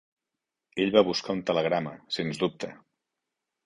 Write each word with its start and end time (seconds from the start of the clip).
Ell 0.85 0.93
va 0.95 1.05
buscar 1.11 1.37
un 1.41 1.45
telegrama, 1.51 1.95
sens 2.19 2.45
dubte. 2.47 2.77